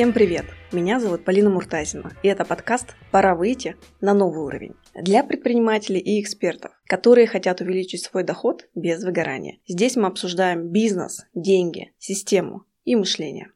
[0.00, 0.46] Всем привет!
[0.72, 6.22] Меня зовут Полина Муртазина, и это подкаст «Пора выйти на новый уровень» для предпринимателей и
[6.22, 9.58] экспертов, которые хотят увеличить свой доход без выгорания.
[9.68, 13.52] Здесь мы обсуждаем бизнес, деньги, систему и мышление.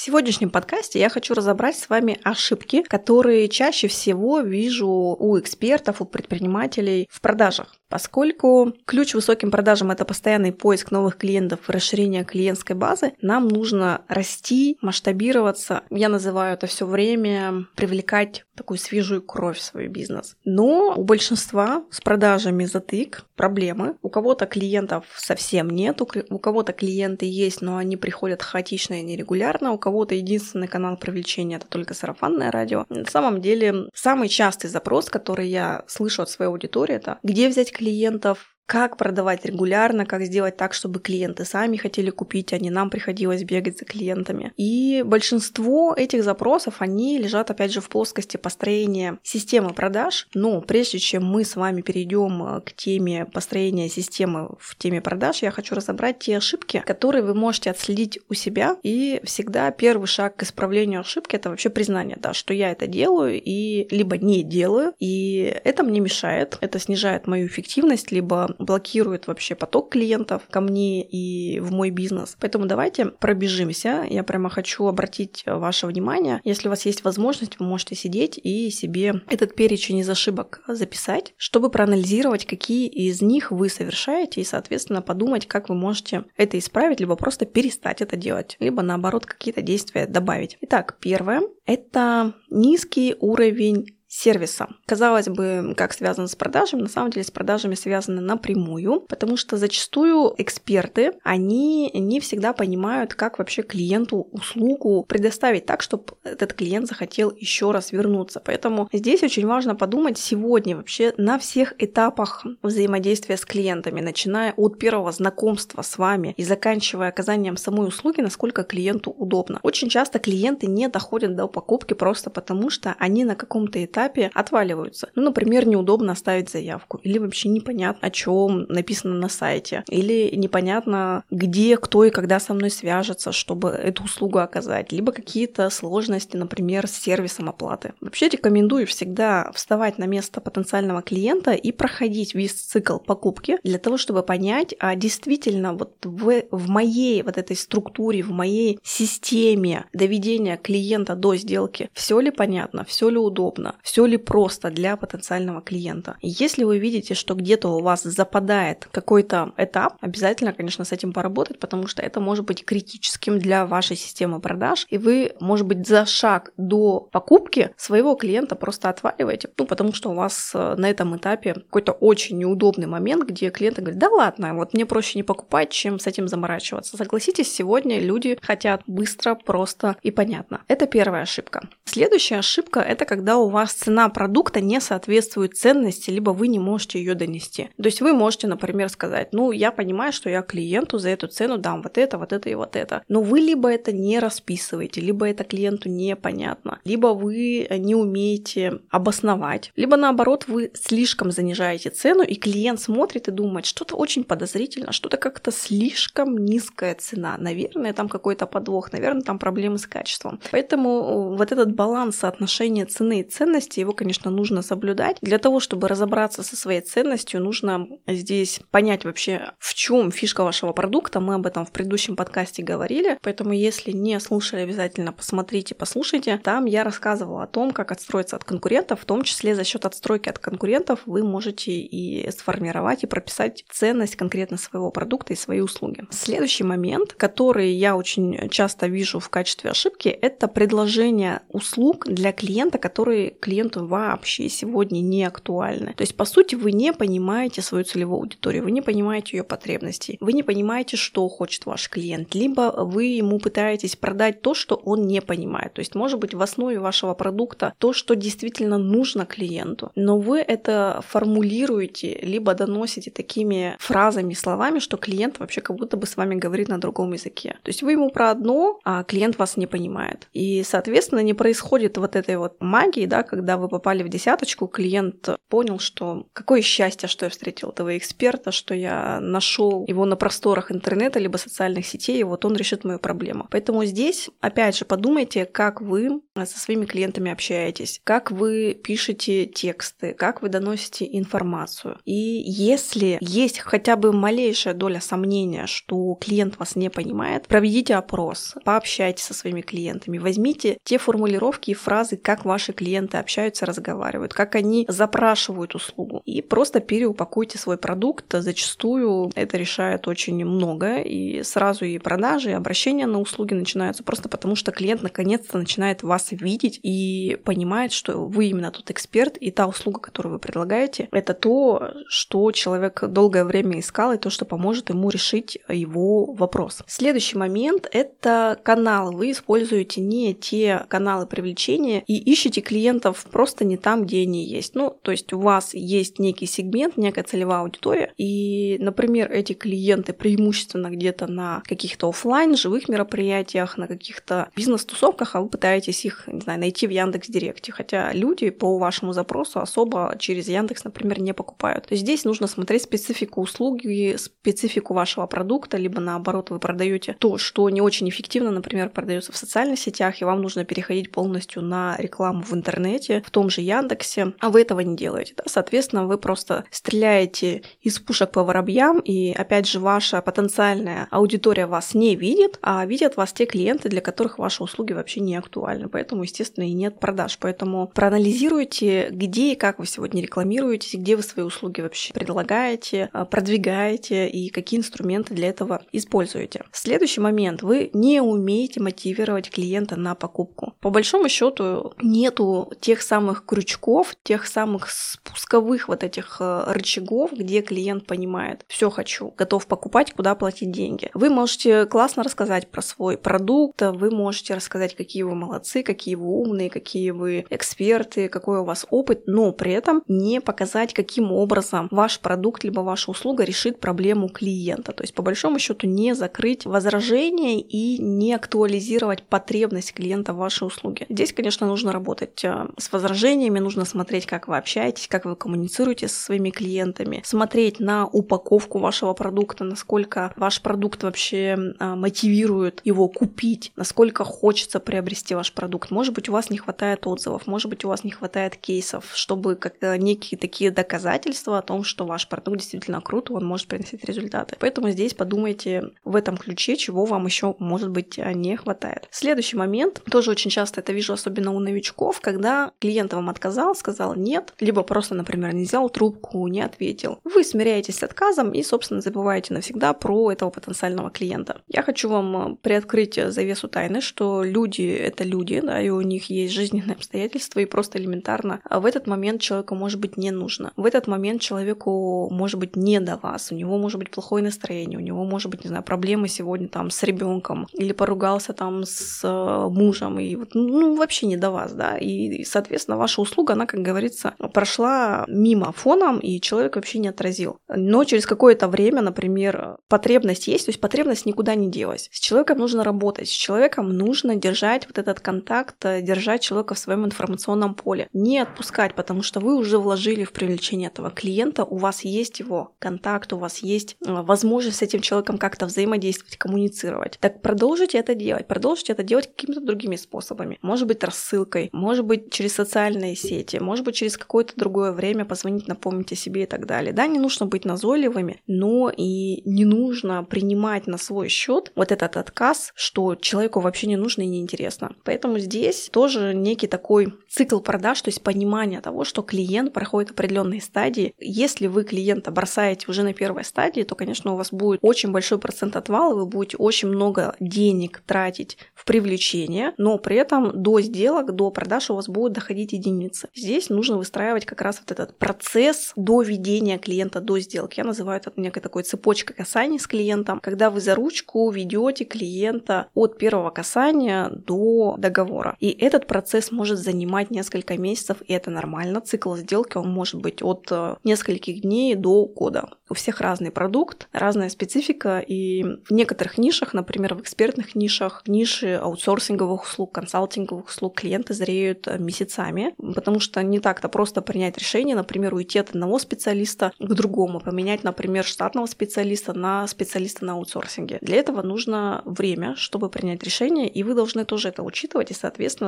[0.00, 6.00] В сегодняшнем подкасте я хочу разобрать с вами ошибки, которые чаще всего вижу у экспертов,
[6.00, 7.76] у предпринимателей в продажах.
[7.90, 14.78] Поскольку ключ высоким продажам– это постоянный поиск новых клиентов расширение клиентской базы, нам нужно расти,
[14.80, 15.82] масштабироваться.
[15.90, 20.36] Я называю это все время привлекать такую свежую кровь в свой бизнес.
[20.44, 23.96] Но у большинства с продажами затык, проблемы.
[24.02, 29.72] У кого-то клиентов совсем нет, у кого-то клиенты есть, но они приходят хаотично и нерегулярно,
[29.72, 32.86] у кого-то единственный канал привлечения– это только сарафанное радио.
[32.88, 37.72] На самом деле, самый частый запрос, который я слышу от своей аудитории, это где взять
[37.72, 42.88] клиентов, как продавать регулярно, как сделать так, чтобы клиенты сами хотели купить, а не нам
[42.88, 44.52] приходилось бегать за клиентами.
[44.56, 50.28] И большинство этих запросов, они лежат, опять же, в плоскости построения системы продаж.
[50.34, 55.42] Но прежде чем мы с вами перейдем э, к теме построения системы в теме продаж,
[55.42, 58.76] я хочу разобрать те ошибки, которые вы можете отследить у себя.
[58.84, 63.42] И всегда первый шаг к исправлению ошибки— это вообще признание, да, что я это делаю
[63.42, 69.54] и либо не делаю, и это мне мешает, это снижает мою эффективность, либо блокирует вообще
[69.54, 72.36] поток клиентов ко мне и в мой бизнес.
[72.40, 74.06] Поэтому давайте пробежимся.
[74.08, 76.40] Я прямо хочу обратить ваше внимание.
[76.44, 81.34] Если у вас есть возможность, вы можете сидеть и себе этот перечень из ошибок записать,
[81.36, 87.00] чтобы проанализировать, какие из них вы совершаете, и, соответственно, подумать, как вы можете это исправить,
[87.00, 90.58] либо просто перестать это делать, либо, наоборот, какие-то действия добавить.
[90.60, 94.68] Итак, первое– это низкий уровень сервиса.
[94.86, 99.56] Казалось бы, как связано с продажами, на самом деле с продажами связано напрямую, потому что
[99.56, 106.88] зачастую эксперты, они не всегда понимают, как вообще клиенту услугу предоставить так, чтобы этот клиент
[106.88, 108.42] захотел еще раз вернуться.
[108.44, 114.80] Поэтому здесь очень важно подумать сегодня вообще на всех этапах взаимодействия с клиентами, начиная от
[114.80, 119.60] первого знакомства с вами и заканчивая оказанием самой услуги, насколько клиенту удобно.
[119.62, 124.30] Очень часто клиенты не доходят до покупки просто потому, что они на каком-то этапе этапе
[124.34, 125.10] отваливаются.
[125.14, 131.24] Ну, например, неудобно оставить заявку, или вообще непонятно, о чем написано на сайте, или непонятно,
[131.30, 136.86] где, кто и когда со мной свяжется, чтобы эту услугу оказать, либо какие-то сложности, например,
[136.86, 137.92] с сервисом оплаты.
[138.00, 143.96] Вообще рекомендую всегда вставать на место потенциального клиента и проходить весь цикл покупки для того,
[143.96, 150.56] чтобы понять, а действительно вот в, в моей вот этой структуре, в моей системе доведения
[150.56, 156.16] клиента до сделки все ли понятно, все ли удобно, все ли просто для потенциального клиента.
[156.22, 161.58] Если вы видите, что где-то у вас западает какой-то этап, обязательно, конечно, с этим поработать,
[161.58, 166.06] потому что это может быть критическим для вашей системы продаж, и вы, может быть, за
[166.06, 171.16] шаг до покупки своего клиента просто отваливаете, ну, потому что у вас э, на этом
[171.16, 175.70] этапе какой-то очень неудобный момент, где клиент говорит, да ладно, вот мне проще не покупать,
[175.70, 176.96] чем с этим заморачиваться.
[176.96, 180.60] Согласитесь, сегодня люди хотят быстро, просто и понятно.
[180.68, 181.68] Это первая ошибка.
[181.86, 186.98] Следующая ошибка– это когда у вас цена продукта не соответствует ценности, либо вы не можете
[186.98, 187.70] ее донести.
[187.76, 191.58] То есть вы можете, например, сказать, ну, я понимаю, что я клиенту за эту цену
[191.58, 193.02] дам вот это, вот это и вот это.
[193.08, 199.72] Но вы либо это не расписываете, либо это клиенту непонятно, либо вы не умеете обосновать,
[199.76, 205.16] либо наоборот, вы слишком занижаете цену, и клиент смотрит и думает, что-то очень подозрительно, что-то
[205.16, 207.36] как-то слишком низкая цена.
[207.38, 210.40] Наверное, там какой-то подвох, наверное, там проблемы с качеством.
[210.50, 215.16] Поэтому вот этот баланс соотношения цены и ценности ценности, его, конечно, нужно соблюдать.
[215.20, 220.72] Для того, чтобы разобраться со своей ценностью, нужно здесь понять вообще, в чем фишка вашего
[220.72, 221.20] продукта.
[221.20, 226.38] Мы об этом в предыдущем подкасте говорили, поэтому если не слушали, обязательно посмотрите, послушайте.
[226.42, 230.28] Там я рассказывала о том, как отстроиться от конкурентов, в том числе за счет отстройки
[230.28, 236.04] от конкурентов вы можете и сформировать, и прописать ценность конкретно своего продукта и своей услуги.
[236.10, 242.78] Следующий момент, который я очень часто вижу в качестве ошибки, это предложение услуг для клиента,
[242.78, 245.92] который клиент клиенту вообще сегодня не актуальны.
[245.96, 250.16] То есть, по сути, вы не понимаете свою целевую аудиторию, вы не понимаете ее потребностей,
[250.20, 255.06] вы не понимаете, что хочет ваш клиент, либо вы ему пытаетесь продать то, что он
[255.06, 255.74] не понимает.
[255.74, 260.40] То есть, может быть, в основе вашего продукта то, что действительно нужно клиенту, но вы
[260.40, 266.34] это формулируете, либо доносите такими фразами, словами, что клиент вообще как будто бы с вами
[266.34, 267.56] говорит на другом языке.
[267.62, 270.28] То есть вы ему про одно, а клиент вас не понимает.
[270.32, 274.66] И, соответственно, не происходит вот этой вот магии, да, когда когда вы попали в десяточку,
[274.66, 280.16] клиент понял, что какое счастье, что я встретил этого эксперта, что я нашел его на
[280.16, 283.46] просторах интернета либо социальных сетей, и вот он решит мою проблему.
[283.50, 290.14] Поэтому здесь, опять же, подумайте, как вы со своими клиентами общаетесь, как вы пишете тексты,
[290.14, 291.98] как вы доносите информацию.
[292.04, 298.54] И если есть хотя бы малейшая доля сомнения, что клиент вас не понимает, проведите опрос,
[298.64, 304.54] пообщайтесь со своими клиентами, возьмите те формулировки и фразы, как ваши клиенты общаются, разговаривают, как
[304.54, 308.26] они запрашивают услугу, и просто переупакуйте свой продукт.
[308.30, 314.28] Зачастую это решает очень много, и сразу и продажи, и обращения на услуги начинаются просто
[314.28, 319.50] потому, что клиент наконец-то начинает вас видеть и понимает, что вы именно тот эксперт, и
[319.50, 324.44] та услуга, которую вы предлагаете, это то, что человек долгое время искал, и то, что
[324.44, 326.82] поможет ему решить его вопрос.
[326.86, 329.12] Следующий момент— это канал.
[329.12, 334.74] Вы используете не те каналы привлечения и ищете клиентов просто не там, где они есть.
[334.74, 340.12] Ну, то есть у вас есть некий сегмент, некая целевая аудитория, и, например, эти клиенты
[340.12, 346.40] преимущественно где-то на каких-то офлайн живых мероприятиях, на каких-то бизнес-тусовках, а вы пытаетесь их, не
[346.40, 347.72] знаю, найти в Яндекс Директе.
[347.72, 351.86] Хотя люди по вашему запросу особо через Яндекс, например, не покупают.
[351.86, 357.38] То есть здесь нужно смотреть специфику услуги, специфику вашего продукта, либо наоборот вы продаете то,
[357.38, 361.96] что не очень эффективно, например, продается в социальных сетях, и вам нужно переходить полностью на
[361.98, 365.34] рекламу в интернете, в том же Яндексе, а вы этого не делаете.
[365.36, 365.44] Да?
[365.46, 371.94] Соответственно, вы просто стреляете из пушек по воробьям, и опять же ваша потенциальная аудитория вас
[371.94, 375.88] не видит, а видят вас те клиенты, для которых ваши услуги вообще не актуальны.
[376.00, 377.36] Поэтому, естественно, и нет продаж.
[377.38, 383.26] Поэтому проанализируйте, где и как вы сегодня рекламируетесь, где вы свои услуги вообще предлагаете, а,
[383.26, 386.64] продвигаете и какие инструменты для этого используете.
[386.72, 387.60] Следующий момент.
[387.60, 390.72] Вы не умеете мотивировать клиента на покупку.
[390.80, 397.60] По большому счету нету тех самых крючков, тех самых спусковых вот этих э, рычагов, где
[397.60, 401.10] клиент понимает, все хочу, готов покупать, куда платить деньги.
[401.12, 406.26] Вы можете классно рассказать про свой продукт, вы можете рассказать, какие вы молодцы, какие вы
[406.26, 411.88] умные, какие вы эксперты, какой у вас опыт, но при этом не показать, каким образом
[411.90, 414.92] ваш продукт либо ваша услуга решит проблему клиента.
[414.92, 420.68] То есть, по большому счету, не закрыть возражения и не актуализировать потребность клиента в вашей
[420.68, 421.06] услуге.
[421.08, 426.06] Здесь, конечно, нужно работать э, с возражениями, нужно смотреть, как вы общаетесь, как вы коммуницируете
[426.06, 433.08] со своими клиентами, смотреть на упаковку вашего продукта, насколько ваш продукт вообще э, мотивирует его
[433.08, 435.79] купить, насколько хочется приобрести ваш продукт.
[435.90, 439.56] Может быть, у вас не хватает отзывов, может быть, у вас не хватает кейсов, чтобы
[439.56, 444.56] как некие такие доказательства о том, что ваш продукт действительно крут, он может приносить результаты.
[444.58, 449.08] Поэтому здесь подумайте в этом ключе, чего вам еще, может быть, не хватает.
[449.10, 454.14] Следующий момент, тоже очень часто это вижу, особенно у новичков, когда клиент вам отказал, сказал
[454.14, 457.20] нет, либо просто, например, не взял трубку, не ответил.
[457.24, 461.60] Вы смиряетесь с отказом и, собственно, забываете навсегда про этого потенциального клиента.
[461.68, 466.52] Я хочу вам приоткрыть завесу тайны, что люди— это люди, да, и у них есть
[466.52, 470.72] жизненные обстоятельства, и просто элементарно в этот момент человеку может быть не нужно.
[470.76, 474.98] В этот момент человеку может быть не до вас, у него может быть плохое настроение,
[474.98, 479.20] у него может быть, не знаю, проблемы сегодня там с ребенком или поругался там с
[479.22, 483.66] э, мужем, и вот, ну, вообще не до вас, да, и, соответственно, ваша услуга, она,
[483.66, 487.58] как говорится, прошла мимо фоном, и человек вообще не отразил.
[487.68, 492.08] Но через какое-то время, например, потребность есть, то есть потребность никуда не делась.
[492.10, 496.78] С человеком нужно работать, с человеком нужно держать вот этот контакт, э, держать человека в
[496.78, 501.76] своем информационном поле, не отпускать, потому что вы уже вложили в привлечение этого клиента, у
[501.76, 507.18] вас есть его контакт, у вас есть э, возможность с этим человеком как-то взаимодействовать, коммуницировать.
[507.20, 510.58] Так продолжите это делать, продолжите это делать какими-то другими способами.
[510.62, 515.68] Может быть, рассылкой, может быть, через социальные сети, может быть, через какое-то другое время позвонить,
[515.68, 516.92] напомнить о себе и так далее.
[516.92, 522.16] Да, не нужно быть назойливыми, но и не нужно принимать на свой счет вот этот
[522.16, 524.94] отказ, что человеку вообще не нужно и неинтересно.
[525.04, 525.49] Поэтому здесь
[525.90, 531.14] тоже некий такой цикл продаж, то есть понимание того, что клиент проходит определенные стадии.
[531.18, 535.38] Если вы клиента бросаете уже на первой стадии, то, конечно, у вас будет очень большой
[535.38, 541.34] процент отвала, вы будете очень много денег тратить в привлечение, но при этом до сделок,
[541.34, 543.28] до продаж у вас будут доходить единицы.
[543.34, 547.80] Здесь нужно выстраивать как раз вот этот процесс доведения клиента до сделки.
[547.80, 552.88] Я называю это некой такой цепочкой касаний с клиентом, когда вы за ручку ведете клиента
[552.94, 555.56] от первого касания до договора партнера.
[555.60, 559.00] И этот процесс может занимать несколько месяцев, и это нормально.
[559.00, 562.70] Цикл сделки, он может быть от э, нескольких дней до года.
[562.88, 568.74] У всех разный продукт, разная специфика, и в некоторых нишах, например, в экспертных нишах, ниши
[568.74, 574.96] аутсорсинговых услуг, консалтинговых услуг клиенты зреют э, месяцами, потому что не так-то просто принять решение,
[574.96, 580.98] например, уйти от одного специалиста к другому, поменять, например, штатного специалиста на специалиста на аутсорсинге.
[581.00, 585.14] Для этого нужно время, чтобы принять решение, и вы должны тоже это учитывать и,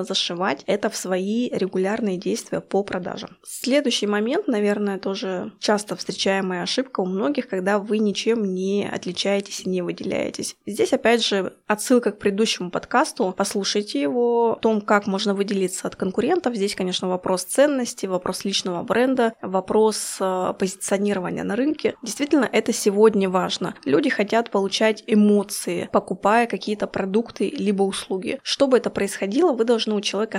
[0.04, 3.36] зашивать это в свои регулярные действия по продажам.
[3.42, 9.68] Следующий момент, наверное, тоже часто встречаемая ошибка у многих, когда вы ничем не отличаетесь и
[9.68, 10.56] не выделяетесь.
[10.66, 13.34] Здесь, опять же, отсылка к предыдущему подкасту.
[13.36, 16.54] Послушайте его о том, как можно выделиться от конкурентов.
[16.54, 21.94] Здесь, конечно, вопрос ценности, вопрос личного бренда, вопрос э, позиционирования на рынке.
[22.02, 23.74] Действительно, это сегодня важно.
[23.84, 28.38] Люди хотят получать эмоции, покупая какие-то продукты либо услуги.
[28.42, 30.38] Чтобы это происходило, вы должны у человека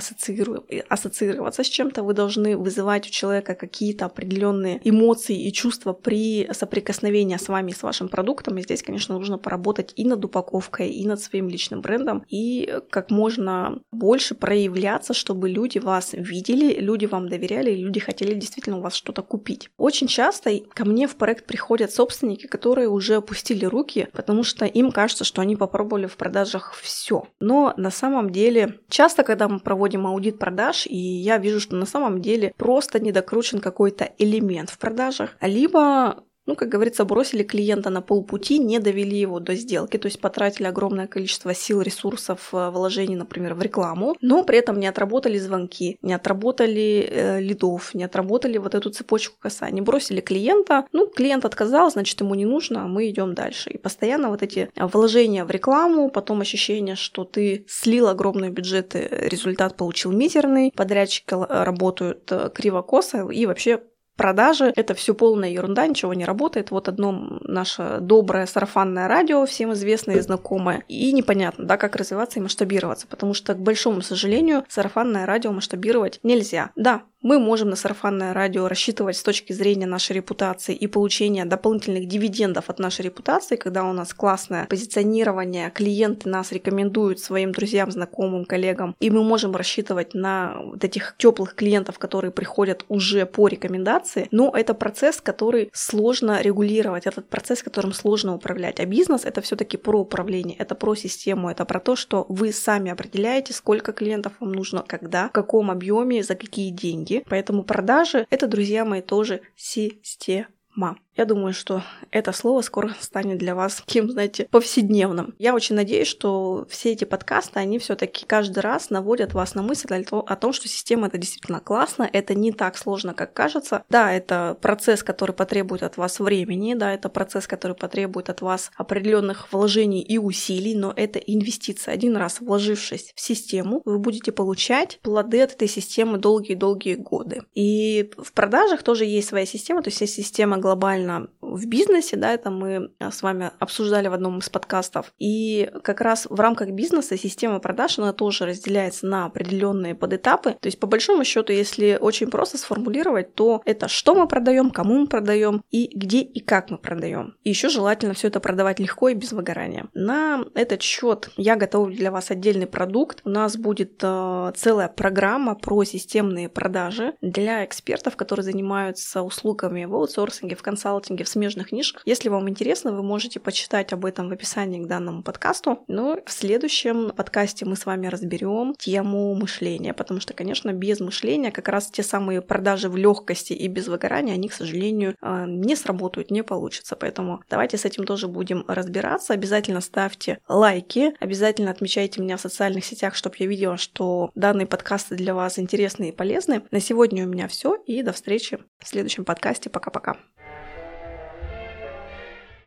[0.89, 7.35] ассоциироваться с чем-то, вы должны вызывать у человека какие-то определенные эмоции и чувства при соприкосновении
[7.35, 8.57] с вами, с вашим продуктом.
[8.57, 13.11] И здесь, конечно, нужно поработать и над упаковкой, и над своим личным брендом, и как
[13.11, 18.81] можно больше проявляться, чтобы люди вас видели, люди вам доверяли, и люди хотели действительно у
[18.81, 19.69] вас что-то купить.
[19.77, 24.91] Очень часто ко мне в проект приходят собственники, которые уже опустили руки, потому что им
[24.91, 27.23] кажется, что они попробовали в продажах все.
[27.39, 31.85] Но на самом деле, часто, когда мы проводим аудит продаж, и я вижу, что на
[31.85, 38.01] самом деле просто недокручен какой-то элемент в продажах, либо ну, как говорится, бросили клиента на
[38.01, 43.15] полпути, не довели его до сделки, то есть потратили огромное количество сил, ресурсов, э, вложений,
[43.15, 48.57] например, в рекламу, но при этом не отработали звонки, не отработали э, лидов, не отработали
[48.57, 53.09] вот эту цепочку касаний, бросили клиента, ну, клиент отказал, значит, ему не нужно, а мы
[53.09, 53.69] идем дальше.
[53.69, 59.77] И постоянно вот эти вложения в рекламу, потом ощущение, что ты слил огромные бюджеты, результат
[59.77, 63.81] получил мизерный, подрядчики работают э, криво-косо и вообще
[64.15, 64.71] продажи.
[64.75, 66.71] Это все полная ерунда, ничего не работает.
[66.71, 70.83] Вот одно наше доброе сарафанное радио, всем известное и знакомое.
[70.87, 76.19] И непонятно, да, как развиваться и масштабироваться, потому что, к большому сожалению, сарафанное радио масштабировать
[76.23, 76.71] нельзя.
[76.75, 82.05] Да, мы можем на сарафанное радио рассчитывать с точки зрения нашей репутации и получения дополнительных
[82.05, 88.43] дивидендов от нашей репутации, когда у нас классное позиционирование, клиенты нас рекомендуют своим друзьям, знакомым,
[88.43, 94.27] коллегам, и мы можем рассчитывать на вот этих теплых клиентов, которые приходят уже по рекомендации,
[94.31, 98.81] но это процесс, который сложно регулировать, этот процесс, которым сложно управлять.
[98.81, 102.91] А бизнес это все-таки про управление, это про систему, это про то, что вы сами
[102.91, 107.25] определяете, сколько клиентов вам нужно, когда, в каком объеме, за какие деньги деньги.
[107.29, 110.97] Поэтому продажи– это, друзья мои, тоже система.
[111.15, 115.35] Я думаю, что это слово скоро станет для вас кем, знаете, повседневным.
[115.37, 120.03] Я очень надеюсь, что все эти подкасты, они все-таки каждый раз наводят вас на мысль
[120.11, 123.83] о том, что система это действительно классно, это не так сложно, как кажется.
[123.89, 128.71] Да, это процесс, который потребует от вас времени, да, это процесс, который потребует от вас
[128.75, 131.93] определенных вложений и усилий, но это инвестиция.
[131.93, 137.43] Один раз вложившись в систему, вы будете получать плоды от этой системы долгие-долгие годы.
[137.53, 142.15] И в продажах тоже есть своя система, то есть есть система глобальная mellan в бизнесе,
[142.15, 145.13] да, это мы а, с вами обсуждали в одном из подкастов.
[145.19, 150.51] И как раз в рамках бизнеса система продаж, она тоже разделяется на определенные подэтапы.
[150.59, 154.99] То есть, по большому счету, если очень просто сформулировать, то это что мы продаем, кому
[154.99, 157.35] мы продаем и где и как мы продаем.
[157.43, 159.87] И еще желательно все это продавать легко и без выгорания.
[159.93, 163.21] На этот счет я готовлю для вас отдельный продукт.
[163.23, 169.95] У нас будет э, целая программа про системные продажи для экспертов, которые занимаются услугами в
[169.95, 172.01] аутсорсинге, в консалтинге, в смежных нишах.
[172.05, 175.83] Если вам интересно, вы можете почитать об этом в описании к данному подкасту.
[175.87, 181.51] Но в следующем подкасте мы с вами разберем тему мышления, потому что, конечно, без мышления
[181.51, 185.75] как раз те самые продажи в легкости и без выгорания, они, к сожалению, э, не
[185.75, 186.95] сработают, не получится.
[186.95, 189.33] Поэтому давайте с этим тоже будем разбираться.
[189.33, 195.15] Обязательно ставьте лайки, обязательно отмечайте меня в социальных сетях, чтобы я видела, что данные подкасты
[195.15, 196.63] для вас интересны и полезны.
[196.71, 199.69] На сегодня у меня все, и до встречи в следующем подкасте.
[199.69, 200.17] Пока-пока.